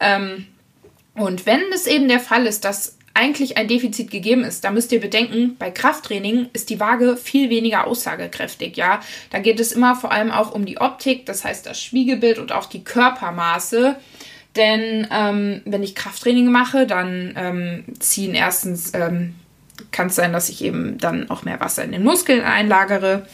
Ähm, 0.00 0.46
und 1.14 1.46
wenn 1.46 1.62
es 1.72 1.86
eben 1.86 2.08
der 2.08 2.20
Fall 2.20 2.46
ist, 2.46 2.64
dass 2.64 2.98
eigentlich 3.18 3.56
ein 3.56 3.66
Defizit 3.66 4.12
gegeben 4.12 4.44
ist, 4.44 4.62
da 4.62 4.70
müsst 4.70 4.92
ihr 4.92 5.00
bedenken, 5.00 5.56
bei 5.58 5.72
Krafttraining 5.72 6.50
ist 6.52 6.70
die 6.70 6.78
Waage 6.78 7.16
viel 7.16 7.50
weniger 7.50 7.88
aussagekräftig, 7.88 8.76
ja. 8.76 9.00
Da 9.30 9.40
geht 9.40 9.58
es 9.58 9.72
immer 9.72 9.96
vor 9.96 10.12
allem 10.12 10.30
auch 10.30 10.52
um 10.52 10.64
die 10.64 10.78
Optik, 10.78 11.26
das 11.26 11.44
heißt 11.44 11.66
das 11.66 11.82
Spiegelbild 11.82 12.38
und 12.38 12.52
auch 12.52 12.66
die 12.66 12.84
Körpermaße. 12.84 13.96
Denn 14.58 15.06
ähm, 15.10 15.62
wenn 15.64 15.82
ich 15.82 15.94
Krafttraining 15.94 16.50
mache, 16.50 16.86
dann 16.86 17.32
ähm, 17.36 17.84
ziehen 17.98 18.34
erstens, 18.34 18.92
ähm, 18.94 19.34
kann 19.92 20.08
es 20.08 20.16
sein, 20.16 20.34
dass 20.34 20.50
ich 20.50 20.62
eben 20.62 20.98
dann 20.98 21.30
auch 21.30 21.44
mehr 21.44 21.60
Wasser 21.60 21.84
in 21.84 21.92
den 21.92 22.04
Muskeln 22.04 22.42
einlagere 22.42 23.24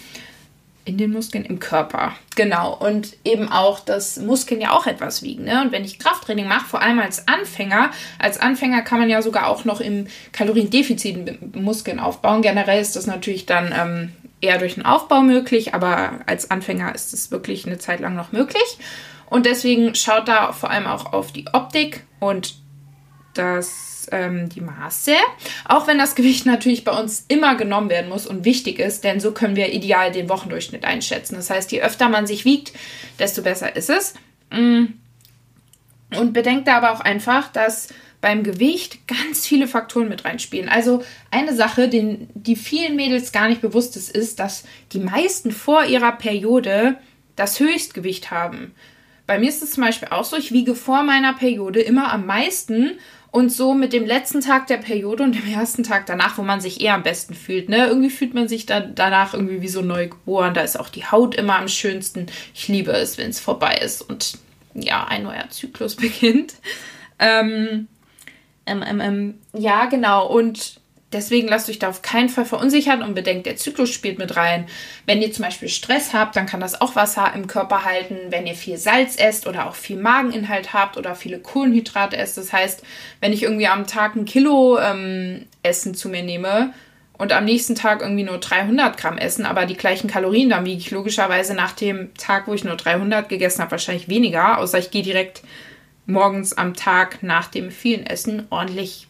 in 0.85 0.99
den 0.99 1.13
Muskeln, 1.13 1.45
im 1.45 1.61
Körper. 1.61 2.13
Genau. 2.37 2.75
Und 2.75 3.17
eben 3.25 3.51
auch, 3.51 3.81
dass 3.81 4.19
Muskeln 4.19 4.61
ja 4.61 4.73
auch 4.73 4.87
etwas 4.87 5.23
wiegen. 5.23 5.45
Ne? 5.45 5.63
Und 5.63 5.73
wenn 5.73 5.85
ich 5.85 5.99
Krafttraining 5.99 6.47
mache, 6.47 6.67
vor 6.67 6.83
allem 6.83 6.99
als 6.99 7.27
Anfänger, 7.27 7.91
als 8.19 8.39
Anfänger 8.39 8.83
kann 8.83 8.99
man 8.99 9.09
ja 9.09 9.23
sogar 9.23 9.49
auch 9.49 9.65
noch 9.65 9.81
im 9.81 10.07
Kaloriendefizit 10.33 11.57
Muskeln 11.57 12.01
aufbauen. 12.01 12.43
Generell 12.43 12.81
ist 12.81 12.97
das 12.97 13.07
natürlich 13.07 13.47
dann 13.47 13.73
ähm, 13.77 14.13
eher 14.41 14.59
durch 14.59 14.75
den 14.75 14.85
Aufbau 14.85 15.23
möglich, 15.23 15.73
aber 15.73 16.21
als 16.27 16.51
Anfänger 16.51 16.95
ist 16.95 17.15
es 17.15 17.31
wirklich 17.31 17.67
eine 17.67 17.79
Zeit 17.79 18.01
lang 18.01 18.15
noch 18.15 18.33
möglich. 18.33 18.79
Und 19.35 19.47
deswegen 19.47 19.97
schaut 19.97 20.29
da 20.29 20.53
vor 20.53 20.71
allem 20.71 20.87
auch 20.87 21.13
auf 21.13 21.33
die 21.33 21.47
Optik 21.53 22.05
und 22.21 22.55
das 23.35 24.07
ähm, 24.13 24.49
die 24.49 24.61
Maße. 24.61 25.17
Auch 25.65 25.89
wenn 25.89 25.99
das 25.99 26.15
Gewicht 26.15 26.47
natürlich 26.47 26.85
bei 26.85 26.93
uns 26.93 27.25
immer 27.27 27.57
genommen 27.57 27.91
werden 27.91 28.09
muss 28.09 28.29
und 28.29 28.45
wichtig 28.45 28.79
ist, 28.79 29.03
denn 29.03 29.19
so 29.19 29.33
können 29.33 29.57
wir 29.57 29.73
ideal 29.73 30.13
den 30.13 30.29
Wochendurchschnitt 30.29 30.85
einschätzen. 30.85 31.35
Das 31.35 31.51
heißt, 31.51 31.73
je 31.73 31.83
öfter 31.83 32.09
man 32.09 32.29
sich 32.29 32.45
wiegt, 32.45 32.75
desto 33.19 33.43
besser 33.43 33.75
ist 33.75 33.91
es. 33.91 34.15
Mm. 34.53 34.85
Und 36.17 36.33
bedenkt 36.33 36.69
da 36.69 36.77
aber 36.77 36.93
auch 36.93 37.01
einfach, 37.01 37.49
dass 37.49 37.89
beim 38.21 38.45
Gewicht 38.45 39.09
ganz 39.09 39.49
viele 39.49 39.67
Faktoren 39.67 40.09
mit 40.09 40.25
reinspielen. 40.25 40.69
Also 40.69 41.03
eine 41.33 41.57
Sache, 41.57 41.89
den, 41.89 42.29
die 42.35 42.55
vielen 42.55 42.95
Mädels 42.95 43.33
gar 43.33 43.49
nicht 43.49 43.63
bewusst 43.63 43.97
ist, 43.97 44.11
ist, 44.15 44.39
dass 44.39 44.63
die 44.93 45.01
meisten 45.01 45.51
vor 45.51 45.87
ihrer 45.87 46.13
Periode 46.13 46.99
das 47.35 47.59
Höchstgewicht 47.59 48.31
haben. 48.31 48.77
Bei 49.27 49.39
mir 49.39 49.49
ist 49.49 49.63
es 49.63 49.73
zum 49.73 49.85
Beispiel 49.85 50.09
auch 50.11 50.25
so, 50.25 50.37
ich 50.37 50.53
wiege 50.53 50.75
vor 50.75 51.03
meiner 51.03 51.33
Periode 51.33 51.81
immer 51.81 52.13
am 52.13 52.27
meisten 52.27 52.99
und 53.31 53.51
so 53.51 53.75
mit 53.75 53.93
dem 53.93 54.07
letzten 54.07 54.41
Tag 54.41 54.67
der 54.67 54.77
Periode 54.77 55.25
und 55.25 55.35
dem 55.35 55.53
ersten 55.53 55.83
Tag 55.83 56.07
danach, 56.07 56.39
wo 56.39 56.43
man 56.43 56.61
sich 56.61 56.81
eher 56.81 56.95
am 56.95 57.03
besten 57.03 57.35
fühlt. 57.35 57.69
Ne? 57.69 57.87
Irgendwie 57.87 58.11
fühlt 58.11 58.35
man 58.35 58.49
sich 58.49 58.67
dann 58.67 58.95
danach 58.95 59.35
irgendwie 59.35 59.63
wie 59.63 59.69
so 59.69 59.83
neu 59.83 60.09
geboren. 60.09 60.55
Da 60.55 60.61
ist 60.61 60.79
auch 60.79 60.89
die 60.89 61.07
Haut 61.07 61.35
immer 61.35 61.59
am 61.59 61.69
schönsten. 61.69 62.27
Ich 62.55 62.69
liebe 62.69 62.93
es, 62.93 63.19
wenn 63.19 63.31
es 63.31 63.41
vorbei 63.41 63.79
ist 63.83 64.03
und 64.03 64.39
ja, 64.75 65.05
ein 65.05 65.23
neuer 65.23 65.49
Zyklus 65.51 65.97
beginnt. 65.97 66.55
Ähm, 67.19 67.89
ähm, 68.67 68.85
ähm, 68.87 69.01
ähm 69.01 69.35
ja, 69.53 69.87
genau. 69.87 70.27
Und 70.27 70.81
Deswegen 71.15 71.49
lasst 71.49 71.71
euch 71.71 71.79
da 71.79 71.89
auf 71.89 72.03
keinen 72.03 72.29
Fall 72.29 72.45
verunsichern 72.45 73.03
und 73.03 73.15
bedenkt, 73.15 73.47
der 73.47 73.57
Zyklus 73.57 73.91
spielt 73.91 74.19
mit 74.19 74.37
rein. 74.37 74.67
Wenn 75.07 75.23
ihr 75.23 75.33
zum 75.33 75.45
Beispiel 75.45 75.69
Stress 75.69 76.13
habt, 76.13 76.37
dann 76.37 76.47
kann 76.47 76.61
das 76.61 76.81
auch 76.81 76.97
Wasser 76.97 77.33
im 77.35 77.47
Körper 77.47 77.85
halten. 77.85 78.17
Wenn 78.31 78.47
ihr 78.47 78.55
viel 78.55 78.77
Salz 78.77 79.17
esst 79.17 79.47
oder 79.47 79.67
auch 79.67 79.75
viel 79.75 79.97
Mageninhalt 79.97 80.73
habt 80.75 80.97
oder 80.99 81.15
viele 81.15 81.39
Kohlenhydrate 81.39 82.17
esst, 82.17 82.37
das 82.37 82.53
heißt, 82.53 82.83
wenn 83.21 83.33
ich 83.33 83.43
irgendwie 83.43 83.69
am 83.69 83.87
Tag 83.87 84.17
ein 84.17 84.27
Kilo 84.27 84.79
ähm, 84.79 85.47
Essen 85.63 85.95
zu 85.95 86.09
mir 86.09 86.23
nehme 86.23 86.75
und 87.17 87.33
am 87.33 87.45
nächsten 87.45 87.75
Tag 87.75 88.03
irgendwie 88.03 88.25
nur 88.25 88.39
300 88.39 88.97
Gramm 88.97 89.19
essen, 89.19 89.47
aber 89.47 89.67
die 89.67 89.77
gleichen 89.77 90.11
Kalorien, 90.11 90.51
dann 90.51 90.65
wiege 90.65 90.79
ich 90.79 90.91
logischerweise 90.91 91.55
nach 91.55 91.73
dem 91.73 92.13
Tag, 92.15 92.49
wo 92.49 92.55
ich 92.55 92.65
nur 92.65 92.77
300 92.77 93.29
gegessen 93.29 93.63
habe, 93.63 93.71
wahrscheinlich 93.71 94.09
weniger, 94.09 94.59
außer 94.59 94.79
ich 94.79 94.91
gehe 94.91 95.03
direkt 95.03 95.43
morgens 96.07 96.53
am 96.53 96.75
Tag 96.75 97.23
nach 97.23 97.49
dem 97.49 97.71
vielen 97.71 98.05
Essen 98.05 98.47
ordentlich 98.51 99.07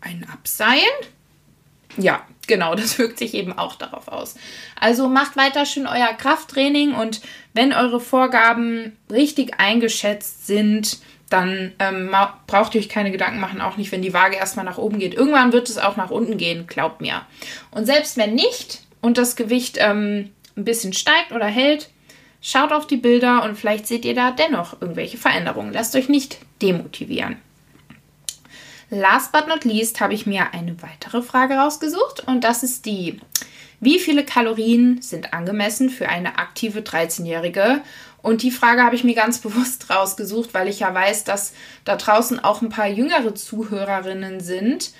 ein 0.00 0.26
Abseilen. 0.30 0.82
Ja, 1.96 2.22
genau, 2.46 2.74
das 2.74 2.98
wirkt 2.98 3.18
sich 3.18 3.34
eben 3.34 3.56
auch 3.56 3.76
darauf 3.76 4.08
aus. 4.08 4.34
Also 4.78 5.08
macht 5.08 5.36
weiter 5.36 5.66
schön 5.66 5.86
euer 5.86 6.12
Krafttraining 6.14 6.94
und 6.94 7.20
wenn 7.52 7.72
eure 7.72 8.00
Vorgaben 8.00 8.96
richtig 9.10 9.58
eingeschätzt 9.58 10.46
sind, 10.46 10.98
dann 11.30 11.72
ähm, 11.78 12.14
braucht 12.46 12.74
ihr 12.74 12.80
euch 12.80 12.88
keine 12.88 13.10
Gedanken 13.10 13.40
machen, 13.40 13.60
auch 13.60 13.76
nicht, 13.76 13.90
wenn 13.92 14.02
die 14.02 14.14
Waage 14.14 14.36
erstmal 14.36 14.64
nach 14.64 14.78
oben 14.78 14.98
geht. 14.98 15.14
Irgendwann 15.14 15.52
wird 15.52 15.68
es 15.68 15.78
auch 15.78 15.96
nach 15.96 16.10
unten 16.10 16.36
gehen, 16.36 16.66
glaubt 16.66 17.00
mir. 17.00 17.22
Und 17.70 17.86
selbst 17.86 18.16
wenn 18.16 18.34
nicht 18.34 18.82
und 19.00 19.18
das 19.18 19.34
Gewicht 19.34 19.78
ähm, 19.80 20.30
ein 20.56 20.64
bisschen 20.64 20.92
steigt 20.92 21.32
oder 21.32 21.46
hält, 21.46 21.90
schaut 22.40 22.72
auf 22.72 22.86
die 22.86 22.98
Bilder 22.98 23.42
und 23.42 23.56
vielleicht 23.56 23.86
seht 23.86 24.04
ihr 24.04 24.14
da 24.14 24.30
dennoch 24.30 24.80
irgendwelche 24.80 25.16
Veränderungen. 25.16 25.72
Lasst 25.72 25.96
euch 25.96 26.08
nicht 26.08 26.38
demotivieren. 26.62 27.36
Last 28.94 29.32
but 29.32 29.48
not 29.48 29.64
least 29.64 30.00
habe 30.00 30.14
ich 30.14 30.24
mir 30.24 30.52
eine 30.52 30.80
weitere 30.80 31.20
Frage 31.20 31.54
rausgesucht 31.54 32.28
und 32.28 32.44
das 32.44 32.62
ist 32.62 32.86
die, 32.86 33.20
wie 33.80 33.98
viele 33.98 34.24
Kalorien 34.24 35.02
sind 35.02 35.34
angemessen 35.34 35.90
für 35.90 36.08
eine 36.08 36.38
aktive 36.38 36.78
13-Jährige? 36.78 37.80
Und 38.22 38.42
die 38.42 38.52
Frage 38.52 38.84
habe 38.84 38.94
ich 38.94 39.02
mir 39.02 39.16
ganz 39.16 39.38
bewusst 39.40 39.90
rausgesucht, 39.90 40.54
weil 40.54 40.68
ich 40.68 40.78
ja 40.78 40.94
weiß, 40.94 41.24
dass 41.24 41.54
da 41.84 41.96
draußen 41.96 42.38
auch 42.44 42.62
ein 42.62 42.68
paar 42.68 42.86
jüngere 42.86 43.34
Zuhörerinnen 43.34 44.38
sind. 44.38 44.92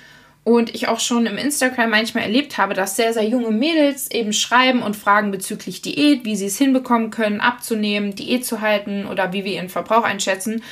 Und 0.43 0.75
ich 0.75 0.89
auch 0.89 1.01
schon 1.01 1.25
im 1.25 1.39
Instagram 1.39 1.89
manchmal 1.89 2.25
erlebt 2.25 2.59
habe, 2.59 2.75
dass 2.75 2.97
sehr, 2.97 3.15
sehr 3.15 3.25
junge 3.25 3.53
Mädels 3.53 4.11
eben 4.11 4.33
schreiben 4.33 4.83
und 4.83 4.97
fragen 4.97 5.31
bezüglich 5.31 5.81
Diät, 5.81 6.25
wie 6.25 6.37
sie 6.37 6.47
es 6.47 6.59
hinbekommen 6.59 7.11
können, 7.11 7.41
abzunehmen, 7.41 8.15
Diät 8.17 8.45
zu 8.45 8.61
halten 8.61 9.07
oder 9.07 9.33
wie 9.33 9.45
wir 9.45 9.53
ihren 9.53 9.71
Verbrauch 9.71 10.03
einschätzen. 10.03 10.63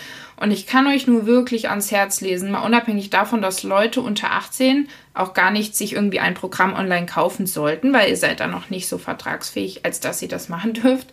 Und 0.43 0.51
ich 0.51 0.67
kann 0.67 0.89
euch 0.89 1.07
nur 1.07 1.25
wirklich 1.25 1.71
ans 1.71 1.93
Herz 1.93 2.21
lesen, 2.21 2.51
mal 2.51 2.67
unabhängig 2.67 3.11
davon, 3.11 3.43
dass 3.43 3.63
Leute 3.63 4.01
unter 4.01 4.33
18 4.33 4.89
auch 5.15 5.35
gar 5.35 5.53
nicht 5.53 5.77
sich 5.77 5.93
irgendwie 5.93 6.19
ein 6.19 6.35
Programm 6.35 6.75
online 6.75 7.07
kaufen 7.07 7.47
sollten, 7.47 7.93
weil 7.93 8.11
ihr 8.11 8.17
seid 8.17 8.41
da 8.41 8.49
noch 8.49 8.69
nicht 8.69 8.89
so 8.89 8.99
vertragsfähig, 8.99 9.85
als 9.85 10.01
dass 10.01 10.21
ihr 10.21 10.27
das 10.27 10.49
machen 10.49 10.73
dürft. 10.83 11.13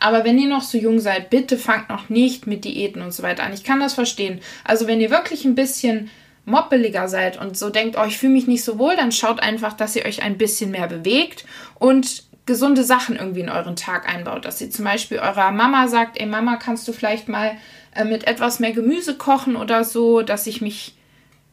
Aber 0.00 0.24
wenn 0.24 0.38
ihr 0.38 0.48
noch 0.48 0.62
so 0.62 0.78
jung 0.78 0.98
seid, 0.98 1.28
bitte 1.28 1.58
fangt 1.58 1.90
noch 1.90 2.08
nicht 2.08 2.46
mit 2.46 2.64
Diäten 2.64 3.02
und 3.02 3.12
so 3.12 3.22
weiter 3.22 3.42
an. 3.42 3.52
Ich 3.52 3.64
kann 3.64 3.80
das 3.80 3.92
verstehen. 3.92 4.40
Also 4.64 4.86
wenn 4.86 5.02
ihr 5.02 5.10
wirklich 5.10 5.44
ein 5.44 5.54
bisschen 5.54 6.10
moppeliger 6.46 7.06
seid 7.06 7.38
und 7.38 7.58
so 7.58 7.68
denkt, 7.68 7.98
oh, 8.00 8.06
ich 8.06 8.16
fühle 8.16 8.32
mich 8.32 8.46
nicht 8.46 8.64
so 8.64 8.78
wohl, 8.78 8.96
dann 8.96 9.12
schaut 9.12 9.40
einfach, 9.40 9.74
dass 9.74 9.94
ihr 9.94 10.06
euch 10.06 10.22
ein 10.22 10.38
bisschen 10.38 10.70
mehr 10.70 10.86
bewegt 10.86 11.44
und 11.74 12.24
gesunde 12.46 12.84
Sachen 12.84 13.16
irgendwie 13.16 13.40
in 13.40 13.50
euren 13.50 13.76
Tag 13.76 14.08
einbaut. 14.08 14.46
Dass 14.46 14.60
ihr 14.62 14.70
zum 14.70 14.86
Beispiel 14.86 15.18
eurer 15.18 15.50
Mama 15.50 15.88
sagt, 15.88 16.18
ey 16.18 16.26
Mama, 16.26 16.56
kannst 16.56 16.88
du 16.88 16.92
vielleicht 16.92 17.28
mal 17.28 17.52
äh, 17.94 18.04
mit 18.04 18.26
etwas 18.26 18.60
mehr 18.60 18.72
Gemüse 18.72 19.16
kochen 19.16 19.56
oder 19.56 19.84
so, 19.84 20.22
dass 20.22 20.46
ich 20.46 20.60
mich 20.60 20.94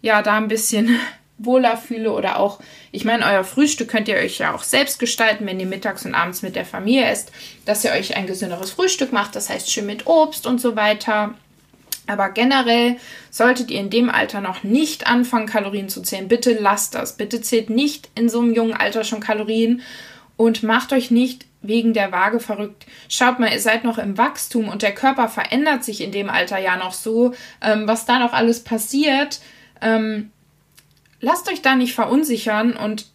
ja 0.02 0.22
da 0.22 0.38
ein 0.38 0.48
bisschen 0.48 1.00
wohler 1.38 1.76
fühle 1.76 2.12
oder 2.12 2.40
auch, 2.40 2.60
ich 2.92 3.04
meine, 3.04 3.26
euer 3.26 3.44
Frühstück 3.44 3.88
könnt 3.90 4.08
ihr 4.08 4.16
euch 4.16 4.38
ja 4.38 4.54
auch 4.54 4.64
selbst 4.64 5.00
gestalten, 5.00 5.46
wenn 5.48 5.60
ihr 5.60 5.66
mittags 5.66 6.06
und 6.06 6.14
abends 6.14 6.44
mit 6.44 6.56
der 6.56 6.66
Familie 6.66 7.06
esst, 7.06 7.32
dass 7.66 7.84
ihr 7.84 7.92
euch 7.92 8.16
ein 8.16 8.28
gesünderes 8.28 8.72
Frühstück 8.72 9.12
macht, 9.12 9.36
das 9.36 9.50
heißt 9.50 9.72
schön 9.72 9.88
mit 9.88 10.06
Obst 10.06 10.46
und 10.46 10.62
so 10.62 10.76
weiter. 10.76 11.34
Aber 12.08 12.30
generell 12.30 12.98
solltet 13.30 13.72
ihr 13.72 13.80
in 13.80 13.90
dem 13.90 14.10
Alter 14.10 14.42
noch 14.42 14.64
nicht 14.64 15.08
anfangen, 15.08 15.46
Kalorien 15.46 15.88
zu 15.88 16.02
zählen. 16.02 16.28
Bitte 16.28 16.54
lasst 16.60 16.96
das. 16.96 17.16
Bitte 17.16 17.42
zählt 17.42 17.70
nicht 17.70 18.10
in 18.16 18.28
so 18.28 18.42
einem 18.42 18.54
jungen 18.54 18.74
Alter 18.74 19.04
schon 19.04 19.20
Kalorien 19.20 19.82
und 20.42 20.64
macht 20.64 20.92
euch 20.92 21.12
nicht 21.12 21.46
wegen 21.62 21.94
der 21.94 22.12
Waage 22.12 22.40
verrückt. 22.40 22.88
Schaut 23.08 23.38
mal, 23.38 23.52
ihr 23.52 23.60
seid 23.60 23.84
noch 23.84 24.00
im 24.00 24.18
Wachstum 24.18 24.70
und 24.70 24.82
der 24.82 24.96
Körper 24.96 25.30
verändert 25.30 25.84
sich 25.84 26.02
in 26.02 26.12
dem 26.12 26.32
Alter 26.32 26.58
ja 26.58 26.78
noch 26.78 26.94
so. 26.94 27.36
Ähm, 27.62 27.88
was 27.88 28.06
da 28.06 28.18
noch 28.18 28.34
alles 28.34 28.64
passiert, 28.64 29.40
ähm, 29.82 30.32
lasst 31.20 31.48
euch 31.48 31.62
da 31.62 31.76
nicht 31.76 31.94
verunsichern 31.94 32.76
und 32.76 33.06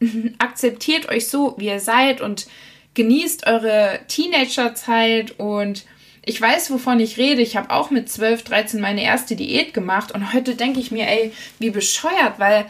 akzeptiert 0.38 1.08
euch 1.08 1.28
so, 1.28 1.54
wie 1.56 1.68
ihr 1.68 1.80
seid 1.80 2.20
und 2.20 2.46
genießt 2.92 3.46
eure 3.46 4.00
Teenagerzeit 4.06 5.40
und 5.40 5.86
ich 6.26 6.38
weiß, 6.38 6.70
wovon 6.70 7.00
ich 7.00 7.16
rede. 7.16 7.40
Ich 7.40 7.56
habe 7.56 7.70
auch 7.70 7.88
mit 7.88 8.10
12, 8.10 8.42
13 8.42 8.80
meine 8.82 9.02
erste 9.02 9.34
Diät 9.34 9.72
gemacht 9.72 10.12
und 10.12 10.34
heute 10.34 10.56
denke 10.56 10.78
ich 10.78 10.90
mir, 10.90 11.08
ey, 11.08 11.32
wie 11.58 11.70
bescheuert, 11.70 12.34
weil 12.36 12.66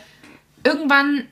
irgendwann 0.62 1.26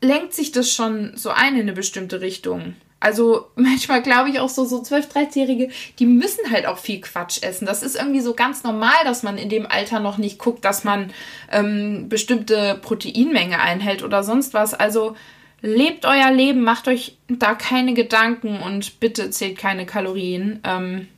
lenkt 0.00 0.34
sich 0.34 0.52
das 0.52 0.70
schon 0.70 1.12
so 1.16 1.30
ein 1.30 1.54
in 1.54 1.62
eine 1.62 1.72
bestimmte 1.72 2.20
Richtung. 2.20 2.74
Also 3.00 3.48
manchmal 3.56 4.02
glaube 4.02 4.30
ich 4.30 4.40
auch 4.40 4.48
so, 4.48 4.64
so 4.64 4.82
12-, 4.82 5.12
13-Jährige, 5.12 5.70
die 5.98 6.06
müssen 6.06 6.50
halt 6.50 6.66
auch 6.66 6.78
viel 6.78 7.00
Quatsch 7.00 7.42
essen. 7.42 7.66
Das 7.66 7.82
ist 7.82 7.96
irgendwie 7.96 8.20
so 8.20 8.34
ganz 8.34 8.62
normal, 8.62 9.04
dass 9.04 9.22
man 9.22 9.38
in 9.38 9.48
dem 9.48 9.66
Alter 9.66 10.00
noch 10.00 10.18
nicht 10.18 10.38
guckt, 10.38 10.64
dass 10.64 10.84
man 10.84 11.12
ähm, 11.50 12.08
bestimmte 12.08 12.78
Proteinmenge 12.82 13.60
einhält 13.60 14.02
oder 14.02 14.22
sonst 14.22 14.54
was. 14.54 14.74
Also 14.74 15.16
lebt 15.62 16.04
euer 16.06 16.30
Leben, 16.30 16.62
macht 16.62 16.88
euch 16.88 17.16
da 17.28 17.54
keine 17.54 17.94
Gedanken 17.94 18.60
und 18.60 19.00
bitte 19.00 19.30
zählt 19.30 19.58
keine 19.58 19.86
Kalorien. 19.86 20.60
Ähm, 20.64 21.08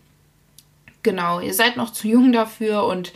genau, 1.02 1.40
ihr 1.40 1.54
seid 1.54 1.76
noch 1.76 1.92
zu 1.92 2.08
jung 2.08 2.32
dafür 2.32 2.84
und 2.84 3.12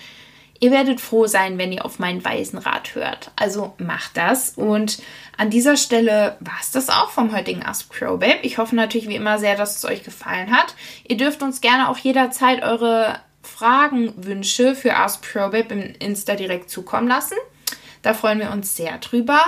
Ihr 0.61 0.71
werdet 0.71 1.01
froh 1.01 1.27
sein, 1.27 1.59
wenn 1.59 1.73
ihr 1.73 1.85
auf 1.85 1.99
meinen 1.99 2.25
weisen 2.25 2.59
Rat 2.59 2.95
hört. 2.95 3.31
Also 3.37 3.75
macht 3.79 4.17
das. 4.17 4.51
Und 4.57 4.99
an 5.37 5.51
dieser 5.51 5.77
Stelle 5.77 6.37
war 6.41 6.57
es 6.61 6.71
das 6.71 6.89
auch 6.89 7.11
vom 7.11 7.35
heutigen 7.35 7.63
Ask 7.63 7.91
Pro 7.91 8.17
Babe. 8.17 8.39
Ich 8.43 8.59
hoffe 8.59 8.75
natürlich 8.75 9.09
wie 9.09 9.17
immer 9.17 9.39
sehr, 9.39 9.57
dass 9.57 9.77
es 9.77 9.85
euch 9.85 10.03
gefallen 10.03 10.51
hat. 10.51 10.75
Ihr 11.07 11.17
dürft 11.17 11.43
uns 11.43 11.61
gerne 11.61 11.89
auch 11.89 11.99
jederzeit 11.99 12.63
eure 12.63 13.21
Fragen, 13.43 14.13
Wünsche 14.17 14.75
für 14.75 14.97
Ask 14.97 15.23
Pro 15.23 15.51
Babe 15.51 15.75
im 15.75 15.95
Insta 15.99 16.35
direkt 16.35 16.71
zukommen 16.71 17.09
lassen. 17.09 17.37
Da 18.03 18.15
freuen 18.15 18.39
wir 18.39 18.51
uns 18.51 18.77
sehr 18.77 18.99
drüber. 18.99 19.41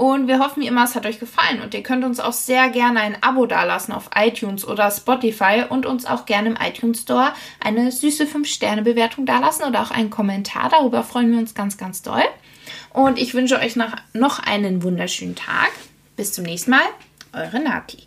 Und 0.00 0.28
wir 0.28 0.38
hoffen 0.38 0.62
wie 0.62 0.66
immer, 0.66 0.84
es 0.84 0.94
hat 0.94 1.04
euch 1.04 1.20
gefallen. 1.20 1.60
Und 1.60 1.74
ihr 1.74 1.82
könnt 1.82 2.06
uns 2.06 2.20
auch 2.20 2.32
sehr 2.32 2.70
gerne 2.70 3.00
ein 3.00 3.22
Abo 3.22 3.44
dalassen 3.44 3.92
auf 3.92 4.08
iTunes 4.16 4.66
oder 4.66 4.90
Spotify 4.90 5.64
und 5.68 5.84
uns 5.84 6.06
auch 6.06 6.24
gerne 6.24 6.48
im 6.48 6.56
iTunes 6.56 7.02
Store 7.02 7.34
eine 7.62 7.92
süße 7.92 8.24
5-Sterne-Bewertung 8.24 9.26
dalassen 9.26 9.66
oder 9.66 9.82
auch 9.82 9.90
einen 9.90 10.08
Kommentar. 10.08 10.70
Darüber 10.70 11.02
freuen 11.02 11.30
wir 11.32 11.38
uns 11.38 11.54
ganz, 11.54 11.76
ganz 11.76 12.00
doll. 12.00 12.22
Und 12.94 13.18
ich 13.18 13.34
wünsche 13.34 13.58
euch 13.58 13.76
noch 13.76 14.38
einen 14.38 14.82
wunderschönen 14.82 15.36
Tag. 15.36 15.70
Bis 16.16 16.32
zum 16.32 16.44
nächsten 16.44 16.70
Mal. 16.70 16.80
Eure 17.34 17.60
Nati. 17.60 18.06